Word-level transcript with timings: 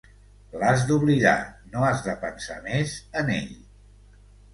L'has 0.61 0.85
d'oblidar, 0.91 1.33
no 1.73 1.83
has 1.87 2.01
de 2.05 2.15
pensar 2.23 2.57
més 2.69 2.95
en 3.21 3.31
ell. 3.35 3.53